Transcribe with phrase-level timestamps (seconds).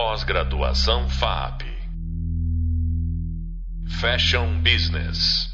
[0.00, 1.62] Pós-graduação FAP.
[4.00, 5.48] Fashion Business.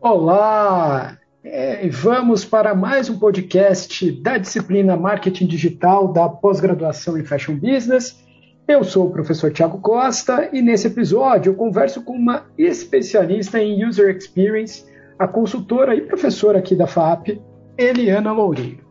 [0.00, 1.18] Olá!
[1.44, 8.24] É, vamos para mais um podcast da disciplina Marketing Digital da pós-graduação em Fashion Business.
[8.66, 13.86] Eu sou o professor Tiago Costa e nesse episódio eu converso com uma especialista em
[13.86, 14.82] User Experience,
[15.18, 17.38] a consultora e professora aqui da FAP,
[17.76, 18.85] Eliana Loureiro.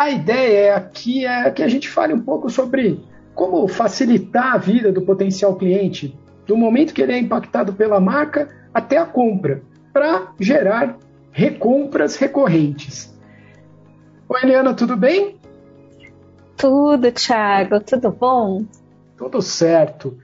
[0.00, 3.04] A ideia aqui é que a gente fale um pouco sobre
[3.34, 8.48] como facilitar a vida do potencial cliente, do momento que ele é impactado pela marca
[8.72, 10.96] até a compra, para gerar
[11.30, 13.14] recompras recorrentes.
[14.26, 15.38] Oi, Eliana, tudo bem?
[16.56, 18.64] Tudo, Thiago, tudo bom?
[19.18, 20.16] Tudo certo.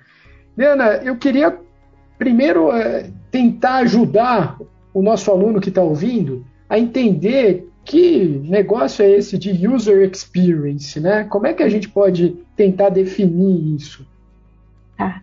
[0.57, 1.55] Eliana, eu queria
[2.17, 4.59] primeiro é, tentar ajudar
[4.95, 10.99] o nosso aluno que está ouvindo a entender que negócio é esse de user experience,
[10.99, 11.25] né?
[11.25, 14.05] Como é que a gente pode tentar definir isso?
[14.99, 15.21] Ah,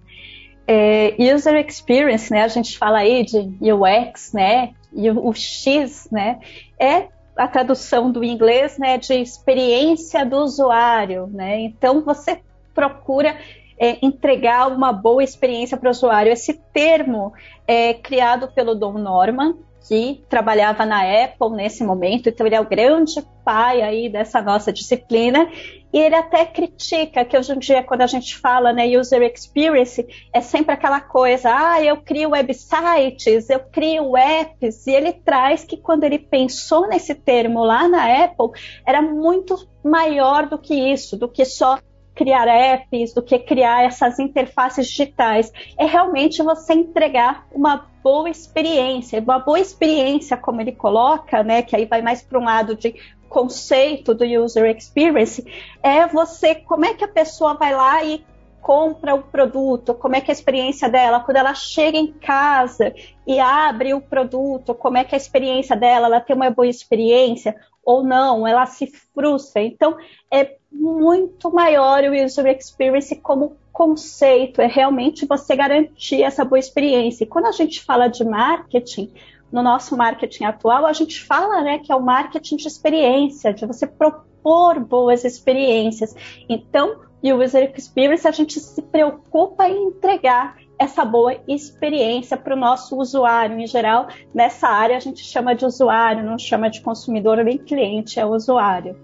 [0.65, 2.43] é, user experience, né?
[2.43, 3.37] A gente fala aí de
[3.73, 4.73] UX, né?
[4.93, 6.39] E o X, né?
[6.79, 8.97] É a tradução do inglês, né?
[8.97, 11.59] De experiência do usuário, né?
[11.59, 12.39] Então você
[12.73, 13.35] procura
[13.77, 16.31] é, entregar uma boa experiência para o usuário.
[16.31, 17.33] Esse termo
[17.67, 22.67] é criado pelo Don Norman, que trabalhava na Apple nesse momento, então ele é o
[22.67, 25.49] grande pai aí dessa nossa disciplina,
[25.91, 30.05] e ele até critica que hoje em dia, quando a gente fala né, user experience,
[30.33, 35.77] é sempre aquela coisa, ah, eu crio websites, eu crio apps, e ele traz que
[35.77, 41.27] quando ele pensou nesse termo lá na Apple, era muito maior do que isso, do
[41.27, 41.77] que só
[42.15, 45.51] criar apps, do que criar essas interfaces digitais.
[45.77, 49.19] É realmente você entregar uma boa experiência.
[49.21, 52.95] Uma boa experiência, como ele coloca, né, que aí vai mais para um lado de
[53.29, 55.43] conceito do user experience,
[55.81, 58.23] é você, como é que a pessoa vai lá e
[58.61, 62.93] compra o produto, como é que é a experiência dela, quando ela chega em casa
[63.27, 66.67] e abre o produto, como é que é a experiência dela, ela tem uma boa
[66.67, 67.55] experiência
[67.85, 69.61] ou não, ela se frustra.
[69.61, 69.97] Então,
[70.31, 77.23] é muito maior o user experience como conceito, é realmente você garantir essa boa experiência.
[77.23, 79.11] E quando a gente fala de marketing,
[79.51, 83.65] no nosso marketing atual, a gente fala né, que é o marketing de experiência, de
[83.65, 86.15] você propor boas experiências.
[86.47, 92.59] Então, o user experience, a gente se preocupa em entregar essa boa experiência para o
[92.59, 94.07] nosso usuário em geral.
[94.33, 98.95] Nessa área a gente chama de usuário, não chama de consumidor nem cliente, é usuário.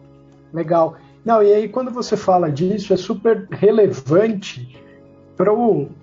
[0.54, 0.96] Legal.
[1.24, 4.78] Não, e aí quando você fala disso, é super relevante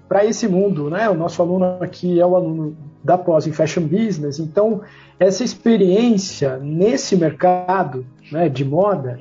[0.09, 1.10] para esse mundo, né?
[1.10, 4.81] O nosso aluno aqui é o aluno da pós em Fashion Business, então
[5.19, 9.21] essa experiência nesse mercado né, de moda,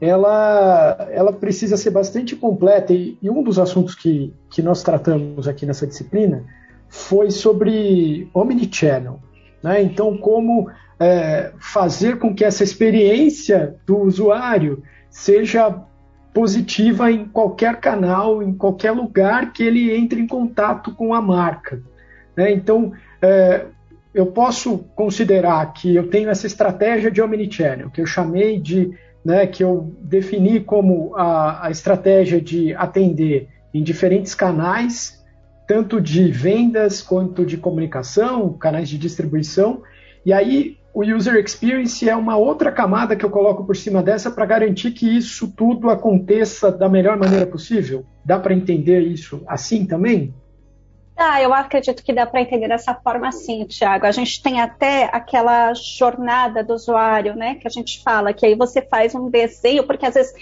[0.00, 2.92] ela, ela precisa ser bastante completa.
[2.92, 6.44] E, e, um dos assuntos que, que nós tratamos aqui nessa disciplina
[6.88, 9.20] foi sobre omnichannel.
[9.62, 9.82] Né?
[9.82, 10.70] Então, como
[11.00, 15.82] é, fazer com que essa experiência do usuário seja
[16.32, 21.82] positiva em qualquer canal, em qualquer lugar que ele entre em contato com a marca.
[22.36, 22.52] Né?
[22.52, 22.92] Então,
[23.22, 23.64] é,
[24.14, 28.94] eu posso considerar que eu tenho essa estratégia de omnichannel, que eu chamei de
[29.26, 35.20] né, que eu defini como a, a estratégia de atender em diferentes canais,
[35.66, 39.82] tanto de vendas quanto de comunicação, canais de distribuição,
[40.24, 44.30] e aí o user experience é uma outra camada que eu coloco por cima dessa
[44.30, 48.06] para garantir que isso tudo aconteça da melhor maneira possível.
[48.24, 50.32] Dá para entender isso assim também?
[51.16, 54.04] Ah, eu acredito que dá para entender dessa forma sim, Tiago.
[54.04, 57.54] A gente tem até aquela jornada do usuário, né?
[57.54, 60.34] Que a gente fala, que aí você faz um desenho, porque às vezes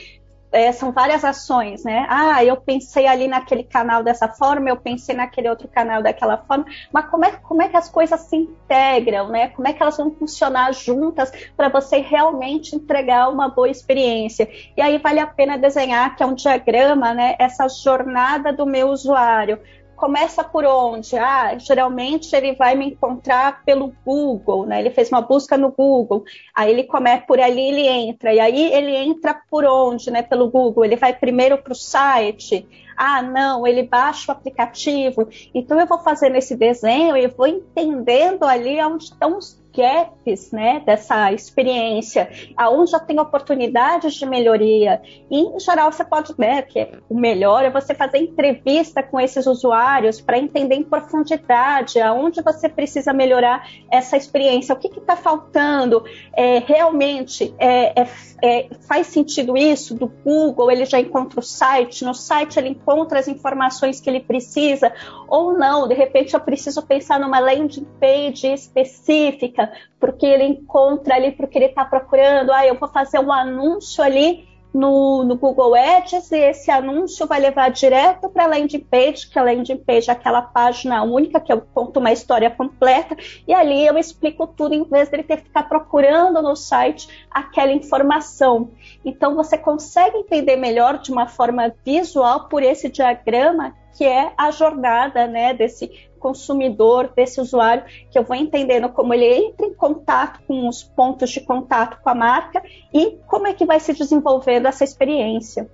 [0.50, 2.06] é, são várias ações, né?
[2.08, 6.64] Ah, eu pensei ali naquele canal dessa forma, eu pensei naquele outro canal daquela forma,
[6.92, 9.48] mas como é, como é que as coisas se integram, né?
[9.48, 14.48] Como é que elas vão funcionar juntas para você realmente entregar uma boa experiência?
[14.76, 17.36] E aí vale a pena desenhar, que é um diagrama, né?
[17.38, 19.60] Essa jornada do meu usuário
[20.04, 21.16] começa por onde?
[21.16, 24.78] Ah, geralmente ele vai me encontrar pelo Google, né?
[24.78, 26.24] Ele fez uma busca no Google,
[26.54, 30.20] aí ele começa por ali, ele entra, e aí ele entra por onde, né?
[30.20, 32.68] Pelo Google, ele vai primeiro para o site.
[32.94, 35.26] Ah, não, ele baixa o aplicativo.
[35.54, 40.80] Então eu vou fazendo esse desenho e vou entendendo ali onde estão os gaps, né,
[40.84, 45.00] dessa experiência, aonde já tem oportunidades de melhoria.
[45.30, 49.46] E, em geral, você pode, né, que o melhor é você fazer entrevista com esses
[49.46, 56.04] usuários para entender em profundidade aonde você precisa melhorar essa experiência, o que está faltando,
[56.36, 58.08] é, realmente é, é,
[58.42, 63.18] é, faz sentido isso do Google, ele já encontra o site, no site ele encontra
[63.18, 64.92] as informações que ele precisa,
[65.28, 69.63] ou não, de repente eu preciso pensar numa landing page específica,
[69.98, 74.46] porque ele encontra ali, porque ele está procurando, ah, eu vou fazer um anúncio ali
[74.74, 79.38] no, no, Google Ads e esse anúncio vai levar direto para a landing page, que
[79.38, 83.16] a landing page é aquela página única que eu conto uma história completa
[83.46, 87.70] e ali eu explico tudo em vez dele ter que ficar procurando no site aquela
[87.70, 88.72] informação.
[89.04, 94.50] Então você consegue entender melhor de uma forma visual por esse diagrama que é a
[94.50, 100.40] jornada né, desse consumidor, desse usuário, que eu vou entendendo como ele entra em contato
[100.48, 102.62] com os pontos de contato com a marca
[102.94, 105.68] e como é que vai se desenvolvendo essa experiência.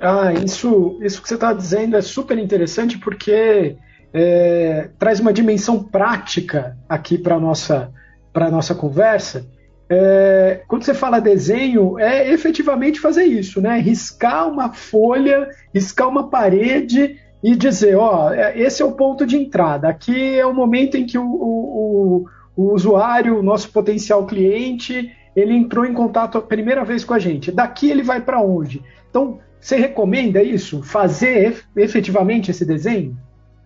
[0.00, 3.76] Ah, isso, isso que você está dizendo é super interessante porque
[4.12, 7.90] é, traz uma dimensão prática aqui para a nossa,
[8.32, 9.44] nossa conversa.
[9.90, 13.78] É, quando você fala desenho, é efetivamente fazer isso, né?
[13.80, 19.36] Riscar uma folha, riscar uma parede e dizer, ó, é, esse é o ponto de
[19.36, 19.86] entrada.
[19.86, 22.24] Aqui é o momento em que o, o,
[22.56, 27.18] o usuário, o nosso potencial cliente, ele entrou em contato a primeira vez com a
[27.18, 27.52] gente.
[27.52, 28.82] Daqui ele vai para onde?
[29.10, 30.82] Então, você recomenda isso?
[30.82, 33.14] Fazer efetivamente esse desenho?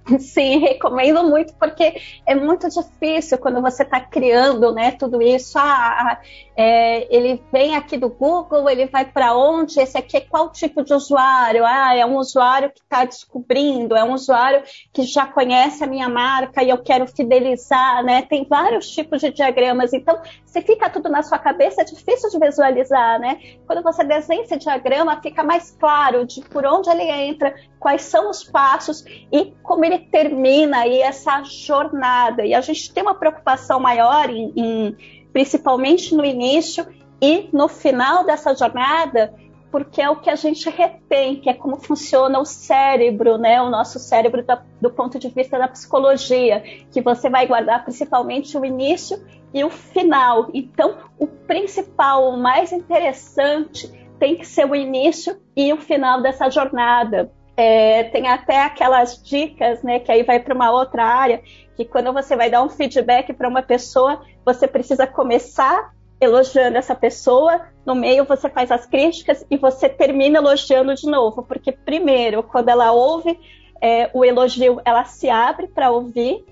[0.19, 5.59] Sim, recomendo muito, porque é muito difícil quando você está criando né, tudo isso.
[5.59, 6.21] Ah,
[6.57, 9.81] é, ele vem aqui do Google, ele vai para onde?
[9.81, 11.65] Esse aqui é qual tipo de usuário?
[11.65, 14.63] Ah, é um usuário que está descobrindo, é um usuário
[14.93, 18.23] que já conhece a minha marca e eu quero fidelizar, né?
[18.23, 19.93] Tem vários tipos de diagramas.
[19.93, 23.39] Então, se fica tudo na sua cabeça, é difícil de visualizar, né?
[23.67, 28.31] Quando você desenha esse diagrama, fica mais claro de por onde ele entra, quais são
[28.31, 32.45] os passos e como ele termina aí essa jornada.
[32.45, 34.97] E a gente tem uma preocupação maior em, em
[35.33, 36.87] principalmente no início
[37.21, 39.35] e no final dessa jornada,
[39.71, 43.61] porque é o que a gente retém, que é como funciona o cérebro, né?
[43.61, 48.57] O nosso cérebro da, do ponto de vista da psicologia, que você vai guardar principalmente
[48.57, 49.23] o início
[49.53, 50.49] e o final.
[50.55, 56.51] Então, o principal, o mais interessante, tem que ser o início e o final dessa
[56.51, 57.31] jornada.
[57.61, 61.43] É, tem até aquelas dicas, né, que aí vai para uma outra área,
[61.77, 66.95] que quando você vai dar um feedback para uma pessoa, você precisa começar elogiando essa
[66.95, 72.45] pessoa, no meio você faz as críticas e você termina elogiando de novo, porque primeiro,
[72.45, 73.37] quando ela ouve
[73.83, 76.45] é, o elogio, ela se abre para ouvir,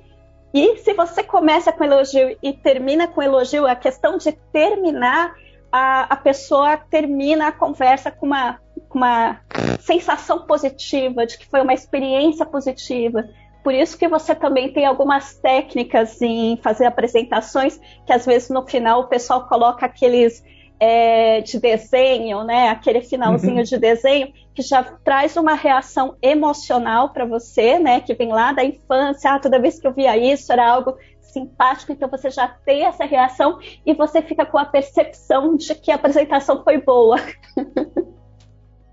[0.53, 5.37] e se você começa com elogio e termina com elogio, a questão de terminar,
[5.71, 8.59] a, a pessoa termina a conversa com uma
[8.97, 9.41] uma
[9.81, 13.29] sensação positiva, de que foi uma experiência positiva.
[13.63, 18.67] Por isso que você também tem algumas técnicas em fazer apresentações, que às vezes no
[18.67, 20.43] final o pessoal coloca aqueles
[20.79, 22.69] é, de desenho, né?
[22.69, 23.63] Aquele finalzinho uhum.
[23.63, 28.01] de desenho que já traz uma reação emocional para você, né?
[28.01, 31.93] Que vem lá da infância, ah, toda vez que eu via isso era algo simpático,
[31.93, 35.97] então você já tem essa reação e você fica com a percepção de que a
[35.97, 37.19] apresentação foi boa.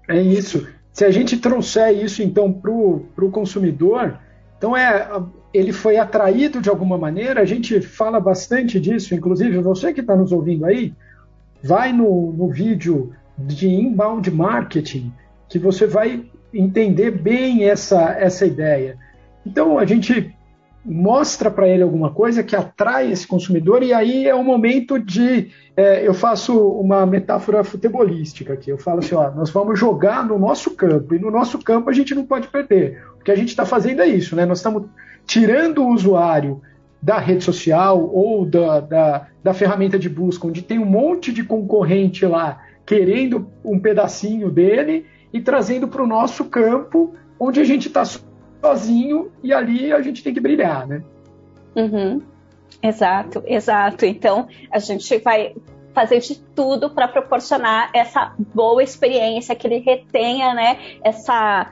[0.07, 0.67] É isso.
[0.91, 4.19] Se a gente trouxer isso então para o consumidor,
[4.57, 5.07] então é
[5.53, 7.41] ele foi atraído de alguma maneira.
[7.41, 10.94] A gente fala bastante disso, inclusive você que está nos ouvindo aí,
[11.61, 15.13] vai no, no vídeo de inbound marketing
[15.47, 18.98] que você vai entender bem essa, essa ideia.
[19.45, 20.36] Então a gente
[20.86, 25.50] mostra para ele alguma coisa que atrai esse consumidor e aí é o momento de
[25.78, 28.70] é, eu faço uma metáfora futebolística aqui.
[28.70, 31.94] Eu falo assim ó nós vamos jogar no nosso campo e no nosso campo a
[31.94, 33.02] gente não pode perder.
[33.20, 34.46] O que a gente está fazendo é isso né?
[34.46, 34.84] Nós estamos
[35.25, 36.62] tirando o usuário
[37.02, 41.44] da rede social ou da, da, da ferramenta de busca onde tem um monte de
[41.44, 47.88] concorrente lá querendo um pedacinho dele e trazendo para o nosso campo onde a gente
[47.88, 48.04] está
[48.63, 51.03] sozinho e ali a gente tem que brilhar, né?
[51.75, 52.22] Uhum.
[52.82, 54.05] Exato, exato.
[54.05, 55.53] Então a gente vai
[55.93, 60.79] fazer de tudo para proporcionar essa boa experiência, que ele retenha, né?
[61.03, 61.72] Essa,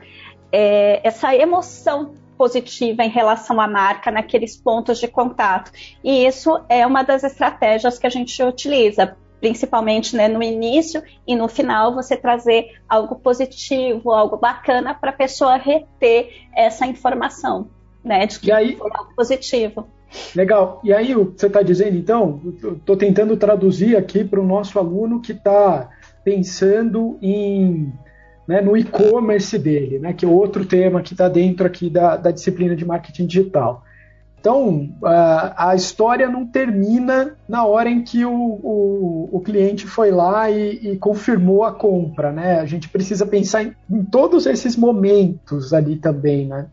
[0.51, 5.71] é, essa emoção positiva em relação à marca naqueles pontos de contato.
[6.03, 11.35] E isso é uma das estratégias que a gente utiliza principalmente né, no início e
[11.35, 17.67] no final, você trazer algo positivo, algo bacana para a pessoa reter essa informação,
[18.05, 19.87] né, de que e aí, foi algo positivo.
[20.35, 20.79] Legal.
[20.83, 22.39] E aí, o que você está dizendo, então,
[22.77, 25.89] estou tentando traduzir aqui para o nosso aluno que está
[26.23, 27.91] pensando em
[28.47, 32.31] né, no e-commerce dele, né, que é outro tema que está dentro aqui da, da
[32.31, 33.83] disciplina de marketing digital.
[34.41, 34.89] Então,
[35.55, 40.93] a, história não termina na hora em que o, o, o cliente foi lá e,
[40.93, 42.59] e, confirmou a compra, né?
[42.59, 46.65] A gente precisa pensar em, em todos esses momentos ali também, né?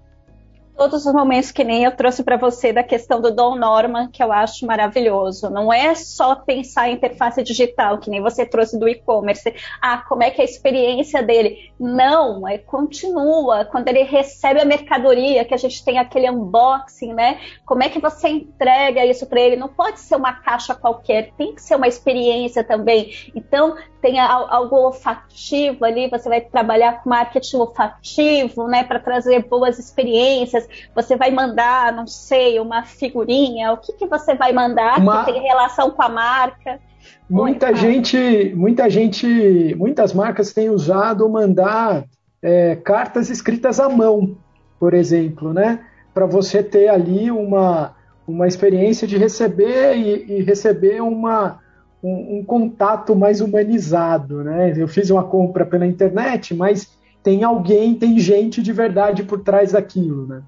[0.78, 4.22] Todos os momentos que nem eu trouxe para você da questão do Don Norman, que
[4.22, 5.50] eu acho maravilhoso.
[5.50, 9.52] Não é só pensar em interface digital, que nem você trouxe do e-commerce.
[9.82, 11.72] Ah, como é que é a experiência dele?
[11.80, 13.64] Não, é continua.
[13.64, 17.40] Quando ele recebe a mercadoria, que a gente tem aquele unboxing, né?
[17.66, 19.56] Como é que você entrega isso para ele?
[19.56, 23.10] Não pode ser uma caixa qualquer, tem que ser uma experiência também.
[23.34, 29.78] Então, tem algo olfativo ali, você vai trabalhar com marketing olfativo, né, para trazer boas
[29.78, 30.67] experiências.
[30.94, 35.24] Você vai mandar, não sei, uma figurinha, o que, que você vai mandar uma...
[35.24, 36.80] que tem relação com a marca?
[37.28, 42.04] Muita Oi, gente, muita gente, muitas marcas têm usado mandar
[42.42, 44.36] é, cartas escritas à mão,
[44.78, 45.80] por exemplo, né,
[46.14, 47.94] para você ter ali uma,
[48.26, 51.60] uma experiência de receber e, e receber uma
[52.02, 54.72] um, um, contato mais humanizado, né?
[54.76, 56.88] Eu fiz uma compra pela internet, mas
[57.22, 60.42] tem alguém, tem gente de verdade por trás daquilo, né?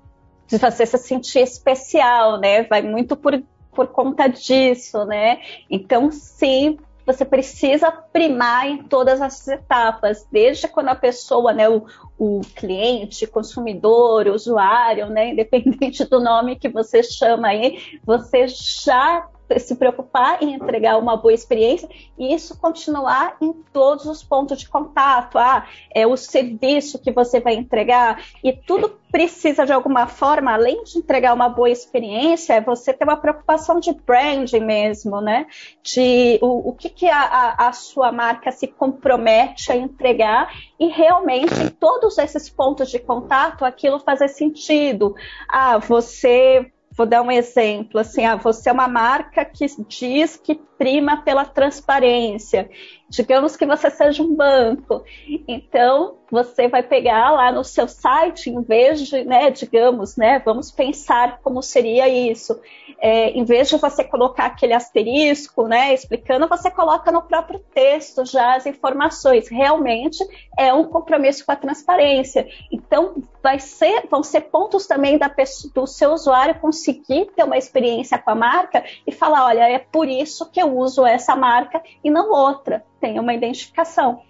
[0.51, 2.65] De você se sentir especial, né?
[2.65, 3.41] Vai muito por,
[3.73, 5.41] por conta disso, né?
[5.71, 11.85] Então, sim, você precisa primar em todas as etapas, desde quando a pessoa, né, o,
[12.19, 19.27] o cliente, consumidor, usuário, né, independente do nome que você chama aí, você já
[19.59, 21.89] se preocupar em entregar uma boa experiência
[22.19, 25.39] e isso continuar em todos os pontos de contato.
[25.39, 30.85] Ah, é o serviço que você vai entregar e tudo precisa de alguma forma, além
[30.85, 35.47] de entregar uma boa experiência, é você ter uma preocupação de branding mesmo, né?
[35.83, 40.87] De o, o que, que a, a, a sua marca se compromete a entregar e
[40.87, 45.15] realmente em todos esses pontos de contato aquilo fazer sentido.
[45.49, 50.57] Ah, você Vou dar um exemplo, assim, ah, você é uma marca que diz que
[50.77, 52.69] prima pela transparência.
[53.09, 55.05] Digamos que você seja um banco.
[55.47, 60.71] Então, você vai pegar lá no seu site, em vez de, né, digamos, né, vamos
[60.71, 62.59] pensar como seria isso.
[62.99, 68.25] É, em vez de você colocar aquele asterisco, né, explicando, você coloca no próprio texto
[68.25, 69.49] já as informações.
[69.49, 70.25] Realmente
[70.59, 72.49] é um compromisso com a transparência.
[72.91, 75.33] Então, vai ser, vão ser pontos também da
[75.73, 80.09] do seu usuário conseguir ter uma experiência com a marca e falar, olha, é por
[80.09, 84.23] isso que eu uso essa marca e não outra tenha uma identificação.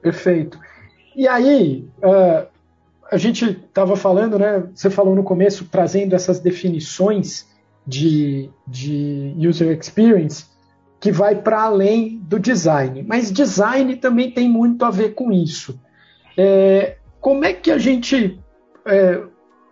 [0.00, 0.56] Perfeito.
[1.16, 2.46] E aí, uh,
[3.10, 4.68] a gente estava falando, né?
[4.72, 7.48] Você falou no começo, trazendo essas definições
[7.84, 10.46] de, de user experience
[11.00, 13.02] que vai para além do design.
[13.02, 15.80] Mas design também tem muito a ver com isso.
[16.38, 18.38] É, como é que a gente
[18.84, 19.22] é,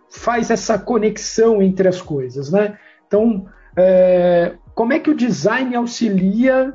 [0.09, 2.79] faz essa conexão entre as coisas, né?
[3.05, 3.45] Então,
[3.77, 6.73] é, como é que o design auxilia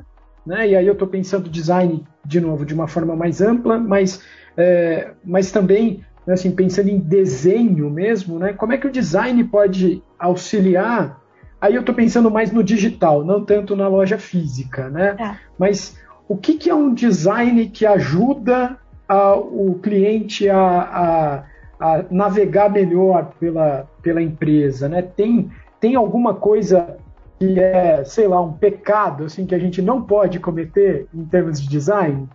[0.49, 0.69] né?
[0.69, 4.23] E aí eu estou pensando design de novo de uma forma mais ampla, mas,
[4.57, 8.53] é, mas também né, assim pensando em desenho mesmo, né?
[8.53, 11.21] Como é que o design pode auxiliar?
[11.61, 15.15] Aí eu estou pensando mais no digital, não tanto na loja física, né?
[15.19, 15.35] É.
[15.57, 15.95] Mas
[16.27, 18.77] o que, que, é um design que ajuda
[19.09, 21.43] a, o cliente a, a,
[21.79, 25.01] a, navegar melhor pela, pela empresa, né?
[25.01, 25.49] Tem,
[25.79, 26.97] tem alguma coisa
[27.39, 31.59] que é, sei lá, um pecado assim que a gente não pode cometer em termos
[31.59, 32.29] de design?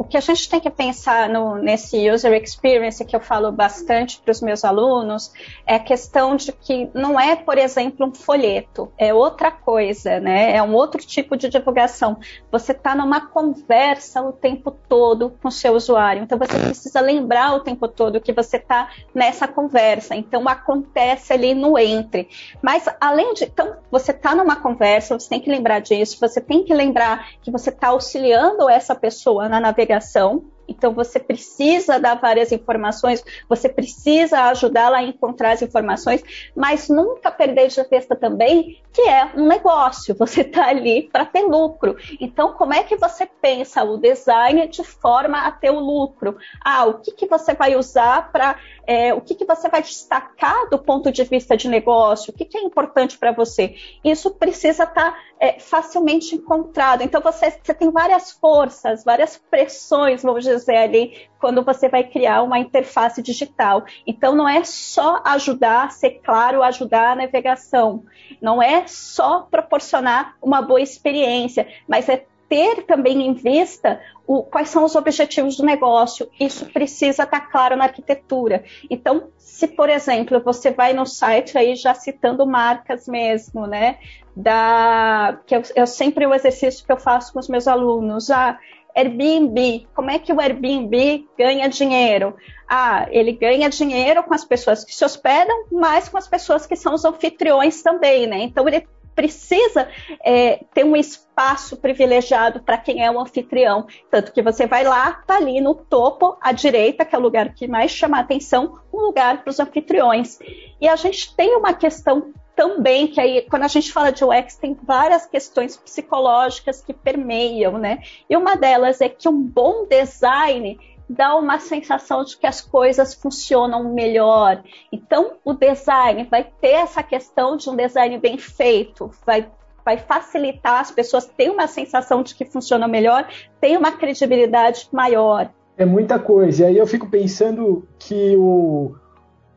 [0.00, 4.18] O que a gente tem que pensar no, nesse user experience que eu falo bastante
[4.18, 5.30] para os meus alunos
[5.66, 10.56] é a questão de que não é, por exemplo, um folheto, é outra coisa, né?
[10.56, 12.16] É um outro tipo de divulgação.
[12.50, 17.52] Você está numa conversa o tempo todo com o seu usuário, então você precisa lembrar
[17.52, 20.16] o tempo todo que você está nessa conversa.
[20.16, 22.26] Então acontece ali no entre.
[22.62, 26.16] Mas além de, então você está numa conversa, você tem que lembrar disso.
[26.18, 30.44] Você tem que lembrar que você está auxiliando essa pessoa na navegação navegação.
[30.70, 36.22] Então, você precisa dar várias informações, você precisa ajudá-la a encontrar as informações,
[36.54, 41.42] mas nunca perder de vista também que é um negócio, você está ali para ter
[41.42, 41.96] lucro.
[42.20, 46.36] Então, como é que você pensa o design de forma a ter o lucro?
[46.64, 48.56] Ah, o que, que você vai usar para.
[48.86, 52.32] É, o que, que você vai destacar do ponto de vista de negócio?
[52.32, 53.76] O que, que é importante para você?
[54.04, 55.12] Isso precisa estar.
[55.12, 57.02] Tá é, facilmente encontrado.
[57.02, 62.04] Então você, você tem várias forças, várias pressões, vamos dizer fazer ali quando você vai
[62.04, 63.84] criar uma interface digital.
[64.06, 68.04] Então, não é só ajudar, ser claro, ajudar a navegação.
[68.40, 74.68] Não é só proporcionar uma boa experiência, mas é ter também em vista o, quais
[74.68, 76.28] são os objetivos do negócio.
[76.38, 78.64] Isso precisa estar claro na arquitetura.
[78.90, 83.98] Então, se, por exemplo, você vai no site aí já citando marcas mesmo, né?
[84.34, 88.30] Da, que eu, eu sempre o exercício que eu faço com os meus alunos.
[88.30, 88.58] Ah,
[88.94, 92.36] Airbnb, como é que o Airbnb ganha dinheiro?
[92.68, 96.76] Ah, ele ganha dinheiro com as pessoas que se hospedam, mas com as pessoas que
[96.76, 98.38] são os anfitriões também, né?
[98.40, 99.88] Então ele precisa
[100.24, 103.86] é, ter um espaço privilegiado para quem é o anfitrião.
[104.10, 107.52] Tanto que você vai lá, tá ali no topo, à direita, que é o lugar
[107.52, 110.38] que mais chama a atenção, um lugar para os anfitriões.
[110.80, 114.56] E a gente tem uma questão também, que aí, quando a gente fala de UX,
[114.56, 118.00] tem várias questões psicológicas que permeiam, né?
[118.28, 123.14] E uma delas é que um bom design dá uma sensação de que as coisas
[123.14, 124.62] funcionam melhor.
[124.92, 129.50] Então, o design vai ter essa questão de um design bem feito, vai,
[129.82, 133.26] vai facilitar as pessoas terem uma sensação de que funciona melhor,
[133.58, 135.50] tem uma credibilidade maior.
[135.78, 136.64] É muita coisa.
[136.64, 138.96] E aí eu fico pensando que o,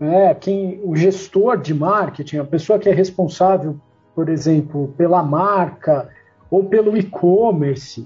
[0.04, 3.80] né, quem, o gestor de marketing, a pessoa que é responsável,
[4.14, 6.10] por exemplo, pela marca
[6.52, 8.06] ou pelo e-commerce,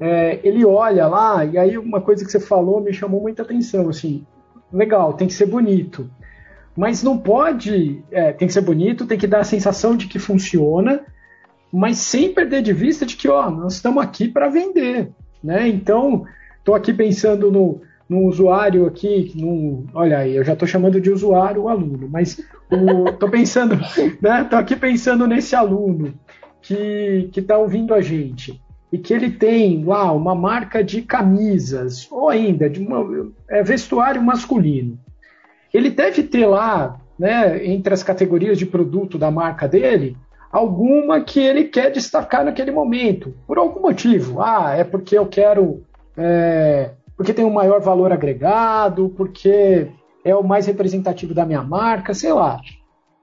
[0.00, 3.90] é, ele olha lá, e aí uma coisa que você falou me chamou muita atenção,
[3.90, 4.26] assim,
[4.72, 6.10] legal, tem que ser bonito,
[6.74, 10.18] mas não pode, é, tem que ser bonito, tem que dar a sensação de que
[10.18, 11.04] funciona,
[11.70, 15.10] mas sem perder de vista de que, ó, nós estamos aqui para vender,
[15.44, 15.68] né?
[15.68, 16.24] Então,
[16.58, 19.32] estou aqui pensando no, no usuário aqui,
[19.92, 23.76] olha aí, eu já estou chamando de usuário o aluno, mas estou pensando,
[24.22, 24.42] né?
[24.42, 26.14] Estou aqui pensando nesse aluno
[26.62, 28.60] que está ouvindo a gente
[28.92, 34.22] e que ele tem lá uma marca de camisas, ou ainda de uma, é, vestuário
[34.22, 34.98] masculino,
[35.74, 40.16] ele deve ter lá, né, entre as categorias de produto da marca dele,
[40.50, 44.40] alguma que ele quer destacar naquele momento, por algum motivo.
[44.40, 45.82] Ah, é porque eu quero.
[46.16, 49.88] É, porque tem um maior valor agregado, porque
[50.24, 52.60] é o mais representativo da minha marca, sei lá.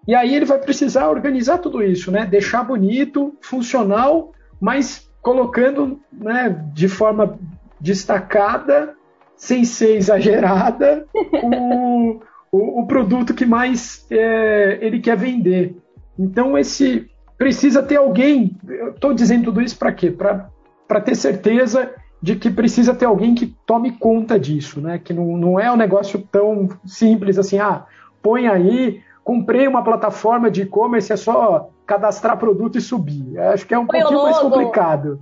[0.07, 2.25] E aí ele vai precisar organizar tudo isso, né?
[2.25, 7.39] Deixar bonito, funcional, mas colocando né, de forma
[7.79, 8.95] destacada,
[9.37, 12.19] sem ser exagerada, o,
[12.51, 15.75] o, o produto que mais é, ele quer vender.
[16.17, 18.57] Então, esse precisa ter alguém.
[18.93, 20.11] Estou dizendo tudo isso para quê?
[20.11, 21.91] Para ter certeza
[22.23, 24.97] de que precisa ter alguém que tome conta disso, né?
[24.97, 27.85] Que não, não é um negócio tão simples assim, ah,
[28.21, 33.37] põe aí, comprei uma plataforma de e-commerce, é só cadastrar produto e subir.
[33.37, 35.19] Acho que é um Foi pouquinho mais complicado.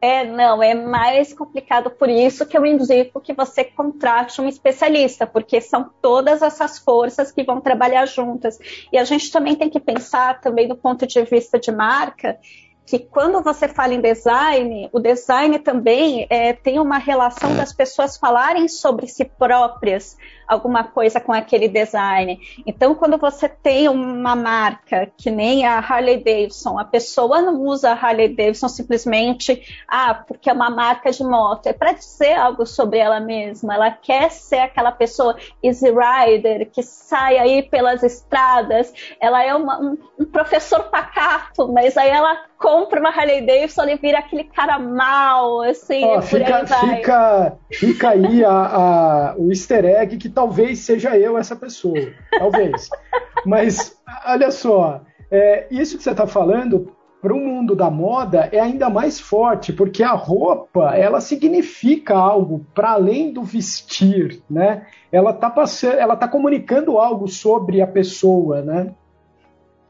[0.00, 5.26] É, não, é mais complicado por isso que eu indico que você contrate um especialista,
[5.26, 8.56] porque são todas essas forças que vão trabalhar juntas.
[8.92, 12.38] E a gente também tem que pensar também do ponto de vista de marca,
[12.86, 18.16] que quando você fala em design, o design também é, tem uma relação das pessoas
[18.16, 20.16] falarem sobre si próprias,
[20.46, 22.38] alguma coisa com aquele design.
[22.66, 27.90] Então, quando você tem uma marca que nem a Harley Davidson, a pessoa não usa
[27.90, 32.66] a Harley Davidson simplesmente, ah, porque é uma marca de moto, é para dizer algo
[32.66, 33.74] sobre ela mesma.
[33.74, 38.92] Ela quer ser aquela pessoa easy rider que sai aí pelas estradas.
[39.20, 43.96] Ela é uma, um, um professor pacato, mas aí ela compra uma Harley Davidson e
[43.96, 49.84] vira aquele cara mal, assim, oh, fica, aí fica, fica, aí a, a, o easter
[49.84, 52.90] egg que talvez seja eu essa pessoa, talvez.
[53.46, 58.60] Mas, olha só, é, isso que você está falando para o mundo da moda é
[58.60, 64.86] ainda mais forte, porque a roupa ela significa algo para além do vestir, né?
[65.10, 68.94] Ela está passando, ela está comunicando algo sobre a pessoa, né?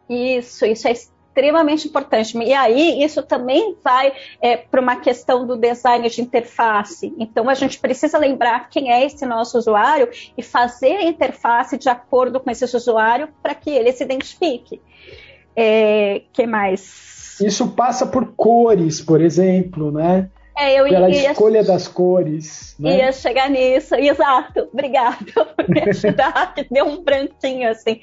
[0.09, 0.93] Isso, isso é
[1.37, 2.37] extremamente importante.
[2.39, 7.13] E aí, isso também vai é, para uma questão do design de interface.
[7.19, 11.91] Então, a gente precisa lembrar quem é esse nosso usuário e fazer a interface de
[11.91, 14.81] acordo com esse usuário para que ele se identifique.
[15.55, 17.39] É, que mais?
[17.41, 20.31] Isso passa por cores, por exemplo, né?
[20.59, 22.75] É, eu Pela ia, escolha das cores.
[22.79, 22.97] Né?
[22.99, 24.69] Ia chegar nisso, exato.
[24.73, 28.01] Obrigado por me ajudar, que deu um branquinho assim.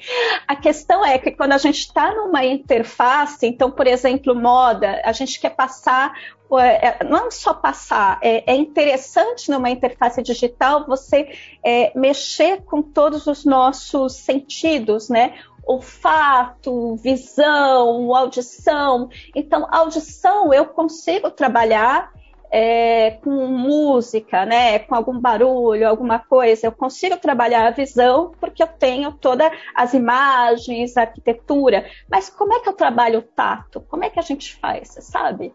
[0.48, 5.12] A questão é que quando a gente está numa interface, então, por exemplo, moda, a
[5.12, 6.14] gente quer passar
[6.60, 11.30] é, não só passar, é, é, interessante numa interface digital você
[11.66, 15.34] é, mexer com todos os nossos sentidos, né?
[15.66, 19.10] Olfato, visão, audição.
[19.36, 22.12] Então, audição eu consigo trabalhar
[22.56, 26.68] é, com música, né, com algum barulho, alguma coisa.
[26.68, 31.84] Eu consigo trabalhar a visão porque eu tenho todas as imagens, a arquitetura.
[32.08, 33.82] Mas como é que eu trabalho o tato?
[33.90, 35.52] Como é que a gente faz, você sabe?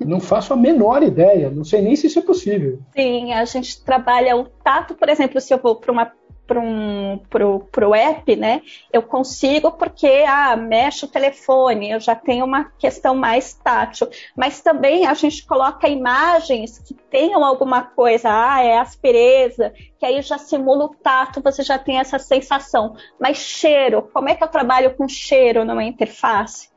[0.00, 2.80] Não faço a menor ideia, não sei nem se isso é possível.
[2.96, 6.10] Sim, a gente trabalha o tato, por exemplo, se eu vou para uma
[6.46, 8.62] para um, pro, pro app, né?
[8.92, 14.08] Eu consigo porque ah, mexe o telefone, eu já tenho uma questão mais tátil.
[14.36, 20.20] Mas também a gente coloca imagens que tenham alguma coisa, ah, é aspereza, que aí
[20.22, 22.96] já simula o tato, você já tem essa sensação.
[23.18, 26.68] Mas cheiro, como é que eu trabalho com cheiro numa interface?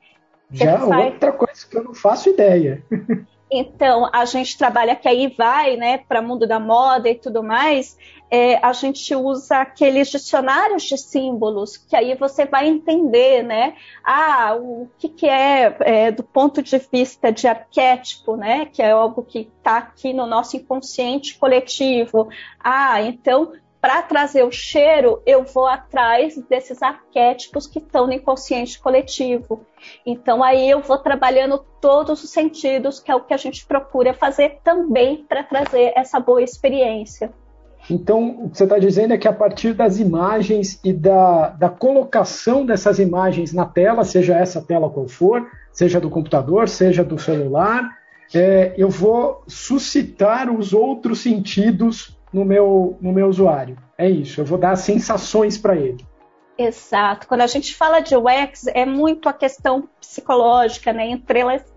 [0.52, 2.82] Já outra coisa que eu não faço ideia.
[3.50, 7.98] Então, a gente trabalha que aí vai, né, para mundo da moda e tudo mais,
[8.30, 14.58] é, a gente usa aqueles dicionários de símbolos, que aí você vai entender, né, ah,
[14.60, 19.24] o que, que é, é do ponto de vista de arquétipo, né, que é algo
[19.24, 22.28] que está aqui no nosso inconsciente coletivo.
[22.60, 23.54] Ah, então
[23.88, 29.66] para trazer o cheiro, eu vou atrás desses arquétipos que estão no inconsciente coletivo.
[30.06, 34.14] Então, aí eu vou trabalhando todos os sentidos, que é o que a gente procura
[34.14, 37.32] fazer também para trazer essa boa experiência.
[37.90, 41.70] Então, o que você está dizendo é que a partir das imagens e da, da
[41.70, 47.18] colocação dessas imagens na tela, seja essa tela qual for, seja do computador, seja do
[47.18, 47.90] celular,
[48.36, 53.78] é, eu vou suscitar os outros sentidos no meu, no meu usuário.
[53.98, 56.06] É isso, eu vou dar sensações para ele.
[56.58, 57.28] Exato.
[57.28, 61.08] Quando a gente fala de UX, é muito a questão psicológica, né?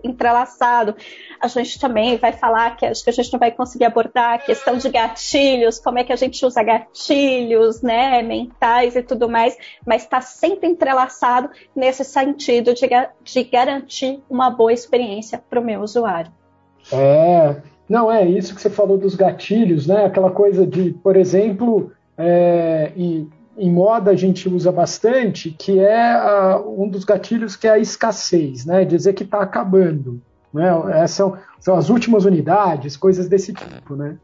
[0.02, 0.96] Entrelaçado.
[1.38, 4.38] A gente também vai falar que acho que a gente não vai conseguir abordar a
[4.38, 8.22] questão de gatilhos, como é que a gente usa gatilhos, né?
[8.22, 9.54] Mentais e tudo mais,
[9.86, 12.88] mas está sempre entrelaçado nesse sentido de,
[13.22, 16.32] de garantir uma boa experiência para o meu usuário.
[16.90, 17.56] É,
[17.90, 20.04] não, é isso que você falou dos gatilhos, né?
[20.04, 26.62] Aquela coisa de, por exemplo, é, em moda a gente usa bastante, que é a,
[26.64, 28.84] um dos gatilhos que é a escassez, né?
[28.84, 30.22] Dizer que está acabando.
[30.54, 30.68] Né?
[30.92, 34.16] Essas são, são as últimas unidades, coisas desse tipo, né?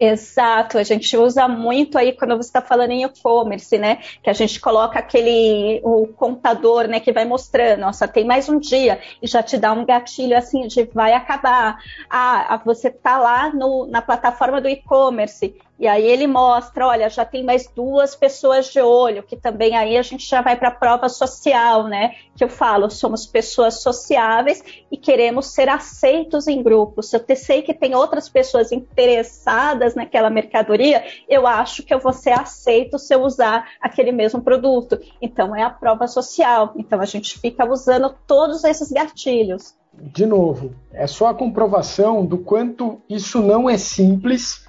[0.00, 3.96] Exato, a gente usa muito aí quando você está falando em e-commerce, né?
[4.22, 7.00] Que a gente coloca aquele o contador, né?
[7.00, 10.68] Que vai mostrando, nossa, tem mais um dia e já te dá um gatilho assim
[10.68, 11.78] de vai acabar.
[12.08, 17.24] Ah, você tá lá no, na plataforma do e-commerce e aí ele mostra, olha, já
[17.24, 20.74] tem mais duas pessoas de olho, que também aí a gente já vai para a
[20.74, 22.16] prova social, né?
[22.36, 27.10] Que eu falo, somos pessoas sociáveis e queremos ser aceitos em grupos.
[27.10, 32.12] Se eu sei que tem outras pessoas interessadas naquela mercadoria, eu acho que eu vou
[32.12, 34.98] ser aceito se eu usar aquele mesmo produto.
[35.22, 36.72] Então é a prova social.
[36.76, 39.76] Então a gente fica usando todos esses gatilhos.
[39.92, 44.67] De novo, é só a comprovação do quanto isso não é simples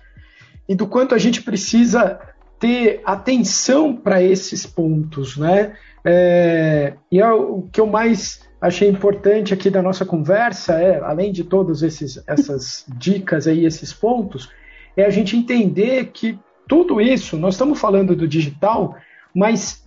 [0.69, 2.19] e do quanto a gente precisa
[2.59, 5.73] ter atenção para esses pontos, né?
[6.05, 11.31] É, e é o que eu mais achei importante aqui da nossa conversa é, além
[11.31, 14.49] de todas essas dicas aí, esses pontos,
[14.95, 18.95] é a gente entender que tudo isso, nós estamos falando do digital,
[19.33, 19.83] mas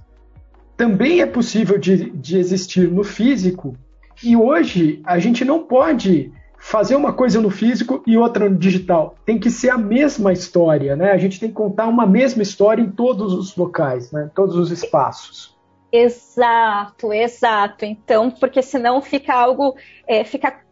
[0.76, 3.76] também é possível de, de existir no físico.
[4.24, 6.32] E hoje a gente não pode
[6.62, 9.16] fazer uma coisa no físico e outra no digital.
[9.26, 11.10] Tem que ser a mesma história, né?
[11.10, 14.30] A gente tem que contar uma mesma história em todos os locais, né?
[14.32, 15.58] Todos os espaços.
[15.90, 17.84] Exato, exato.
[17.84, 19.74] Então, porque senão fica algo,
[20.06, 20.62] é, fica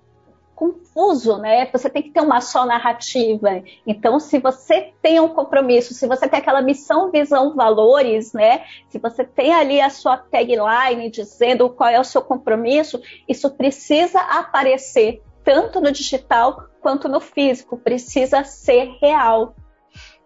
[0.55, 1.68] confuso, né?
[1.72, 3.61] Você tem que ter uma só narrativa.
[3.85, 8.62] Então, se você tem um compromisso, se você tem aquela missão, visão, valores, né?
[8.88, 14.20] Se você tem ali a sua tagline dizendo qual é o seu compromisso, isso precisa
[14.20, 17.76] aparecer tanto no digital quanto no físico.
[17.76, 19.55] Precisa ser real.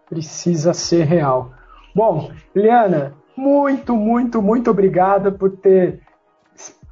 [0.09, 1.51] Precisa ser real.
[1.95, 6.01] Bom, Liana, muito, muito, muito obrigada por ter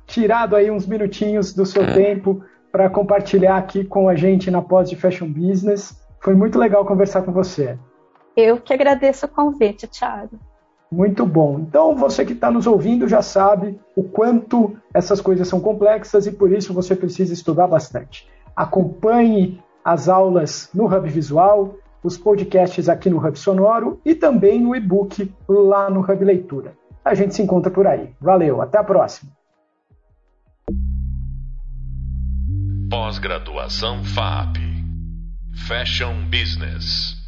[0.06, 4.90] tirado aí uns minutinhos do seu tempo para compartilhar aqui com a gente na pós
[4.90, 5.96] de Fashion Business.
[6.20, 7.78] Foi muito legal conversar com você.
[8.36, 10.40] Eu que agradeço o convite, Thiago.
[10.93, 11.60] Muito bom.
[11.60, 16.32] Então, você que está nos ouvindo já sabe o quanto essas coisas são complexas e
[16.32, 18.29] por isso você precisa estudar bastante.
[18.56, 24.75] Acompanhe as aulas no Hub Visual, os podcasts aqui no Hub Sonoro e também no
[24.75, 26.75] e-book lá no Hub Leitura.
[27.03, 28.13] A gente se encontra por aí.
[28.21, 29.32] Valeu, até a próxima.
[32.88, 34.58] Pós-graduação FAP
[35.67, 37.23] Fashion Business